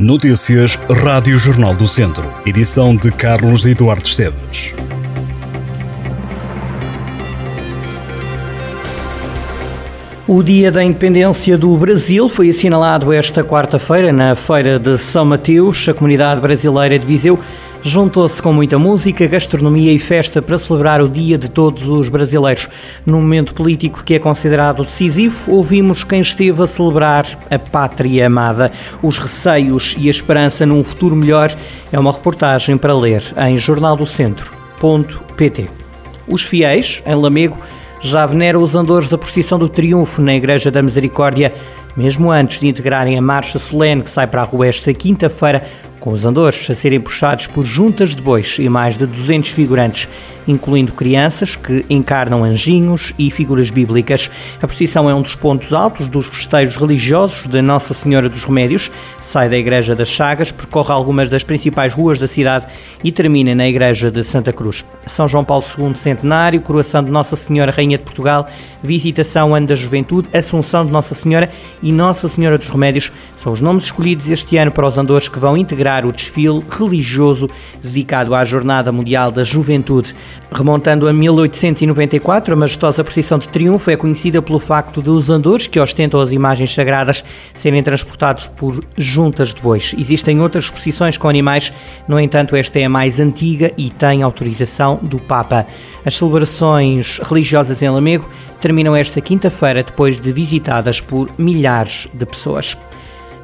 [0.00, 2.32] Notícias Rádio Jornal do Centro.
[2.46, 4.74] Edição de Carlos Eduardo Esteves.
[10.26, 15.86] O Dia da Independência do Brasil foi assinalado esta quarta-feira na Feira de São Mateus.
[15.86, 17.38] A comunidade brasileira de Viseu
[17.82, 22.68] juntou-se com muita música, gastronomia e festa para celebrar o Dia de Todos os Brasileiros.
[23.04, 28.70] Num momento político que é considerado decisivo, ouvimos quem esteve a celebrar a pátria amada.
[29.02, 31.54] Os receios e a esperança num futuro melhor
[31.90, 35.70] é uma reportagem para ler em jornaldocentro.pt.
[36.28, 37.56] Os fiéis, em Lamego,
[38.00, 41.52] já veneram os andores da procissão do triunfo na Igreja da Misericórdia,
[41.96, 45.64] mesmo antes de integrarem a marcha solene que sai para a rua esta quinta-feira,
[46.00, 50.08] com os andores a serem puxados por juntas de bois e mais de 200 figurantes,
[50.48, 54.30] incluindo crianças que encarnam anjinhos e figuras bíblicas.
[54.60, 58.90] A procissão é um dos pontos altos dos festejos religiosos de Nossa Senhora dos Remédios.
[59.20, 62.66] Sai da Igreja das Chagas, percorre algumas das principais ruas da cidade
[63.04, 64.84] e termina na Igreja de Santa Cruz.
[65.06, 68.48] São João Paulo II Centenário, coroação de Nossa Senhora Rainha de Portugal,
[68.82, 71.50] visitação Ano da Juventude, Assunção de Nossa Senhora
[71.82, 75.38] e Nossa Senhora dos Remédios são os nomes escolhidos este ano para os andores que
[75.38, 77.50] vão integrar o desfile religioso
[77.82, 80.14] dedicado à Jornada Mundial da Juventude.
[80.52, 85.66] Remontando a 1894, a majestosa procissão de triunfo é conhecida pelo facto de os andores
[85.66, 89.94] que ostentam as imagens sagradas serem transportados por juntas de bois.
[89.98, 91.72] Existem outras procissões com animais,
[92.08, 95.66] no entanto, esta é a mais antiga e tem autorização do Papa.
[96.04, 98.28] As celebrações religiosas em Lamego
[98.60, 102.76] terminam esta quinta-feira depois de visitadas por milhares de pessoas.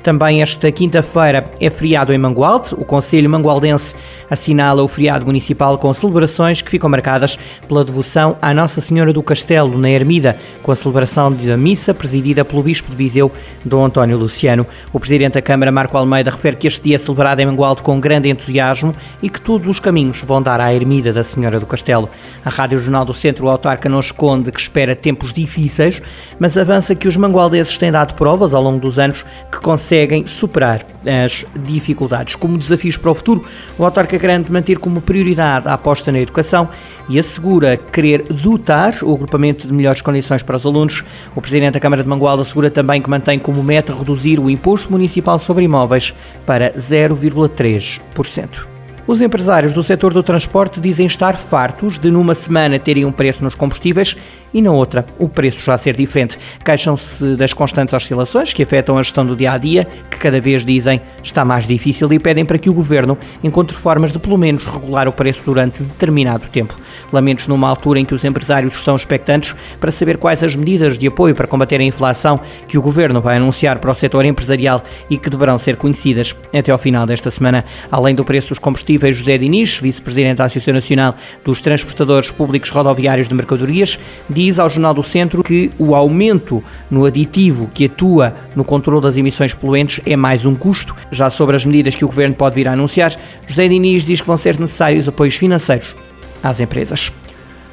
[0.07, 2.77] Também esta quinta-feira é feriado em Mangualde.
[2.79, 3.93] O Conselho Mangualdense
[4.31, 9.21] assinala o feriado municipal com celebrações que ficam marcadas pela devoção à Nossa Senhora do
[9.21, 13.33] Castelo, na Ermida, com a celebração da missa presidida pelo Bispo de Viseu,
[13.65, 14.65] Dom António Luciano.
[14.93, 17.99] O Presidente da Câmara, Marco Almeida, refere que este dia é celebrado em Mangualde com
[17.99, 22.09] grande entusiasmo e que todos os caminhos vão dar à Ermida da Senhora do Castelo.
[22.45, 26.01] A Rádio Jornal do Centro Autarca não esconde que espera tempos difíceis,
[26.39, 30.27] mas avança que os mangualdeses têm dado provas ao longo dos anos que conseguem conseguem
[30.27, 30.85] superar
[31.25, 32.37] as dificuldades.
[32.37, 33.45] Como desafios para o futuro,
[33.79, 36.69] o autarca garante manter como prioridade a aposta na educação
[37.09, 41.03] e assegura querer dotar o agrupamento de melhores condições para os alunos.
[41.35, 44.93] O Presidente da Câmara de Mangualda assegura também que mantém como meta reduzir o imposto
[44.93, 46.15] municipal sobre imóveis
[46.45, 48.76] para 0,3%.
[49.07, 53.45] Os empresários do setor do transporte dizem estar fartos de numa semana terem um preço
[53.45, 54.17] nos combustíveis
[54.53, 56.37] e na outra o preço já ser diferente.
[56.65, 60.65] Queixam-se das constantes oscilações que afetam a gestão do dia a dia, que cada vez
[60.65, 64.67] dizem está mais difícil e pedem para que o governo encontre formas de pelo menos
[64.67, 66.77] regular o preço durante determinado tempo.
[67.13, 71.07] Lamentos numa altura em que os empresários estão expectantes para saber quais as medidas de
[71.07, 75.17] apoio para combater a inflação que o governo vai anunciar para o setor empresarial e
[75.17, 77.65] que deverão ser conhecidas até ao final desta semana.
[77.89, 81.15] Além do preço dos combustíveis, José Diniz, vice-presidente da Associação Nacional
[81.45, 83.99] dos Transportadores Públicos Rodoviários de Mercadorias,
[84.29, 89.17] diz ao Jornal do Centro que o aumento no aditivo que atua no controle das
[89.17, 90.95] emissões poluentes é mais um custo.
[91.11, 93.13] Já sobre as medidas que o Governo pode vir a anunciar,
[93.47, 95.95] José Diniz diz que vão ser necessários apoios financeiros
[96.43, 97.13] às empresas.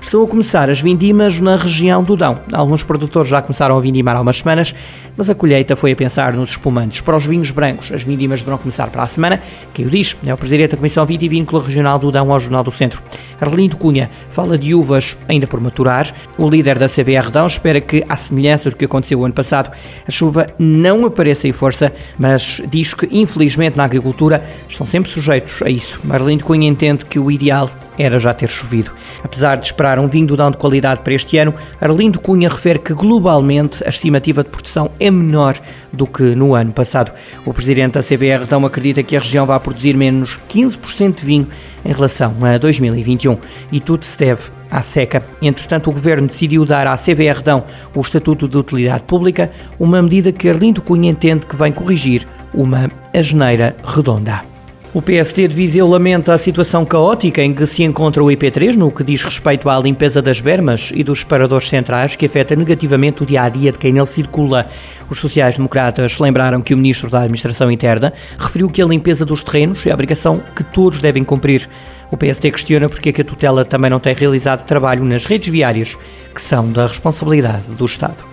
[0.03, 2.39] Estão a começar as vindimas na região do Dão.
[2.51, 4.75] Alguns produtores já começaram a vindimar há umas semanas,
[5.17, 7.01] mas a colheita foi a pensar nos espumantes.
[7.01, 9.41] Para os vinhos brancos, as vindimas deverão começar para a semana.
[9.73, 12.71] Quem o diz é o Presidente da Comissão Vitivícola Regional do Dão ao Jornal do
[12.71, 13.01] Centro.
[13.41, 16.13] Arlindo Cunha fala de uvas ainda por maturar.
[16.37, 19.71] O líder da CBR Dão espera que, à semelhança do que aconteceu o ano passado,
[20.07, 25.61] a chuva não apareça em força, mas diz que, infelizmente, na agricultura estão sempre sujeitos
[25.63, 26.01] a isso.
[26.09, 28.91] Arlindo Cunha entende que o ideal era já ter chovido.
[29.23, 32.79] Apesar de esperar um vinho do Dão de qualidade para este ano, Arlindo Cunha refere
[32.79, 35.55] que globalmente a estimativa de produção é menor
[35.91, 37.11] do que no ano passado.
[37.45, 41.47] O presidente da CBR Dão acredita que a região vai produzir menos 15% de vinho
[41.85, 43.37] em relação a 2021
[43.71, 45.21] e tudo se deve à seca.
[45.41, 50.31] Entretanto, o governo decidiu dar à CBR Dão o Estatuto de Utilidade Pública, uma medida
[50.31, 54.52] que Arlindo Cunha entende que vem corrigir uma asneira redonda.
[54.93, 58.91] O PSD de Viseu lamenta a situação caótica em que se encontra o IP3 no
[58.91, 63.25] que diz respeito à limpeza das bermas e dos separadores centrais que afeta negativamente o
[63.25, 64.67] dia a dia de quem nele circula.
[65.09, 69.83] Os sociais-democratas lembraram que o ministro da Administração Interna referiu que a limpeza dos terrenos
[69.87, 71.67] é a obrigação que todos devem cumprir.
[72.11, 75.49] O PSD questiona porque é que a tutela também não tem realizado trabalho nas redes
[75.49, 75.97] viárias,
[76.35, 78.32] que são da responsabilidade do Estado.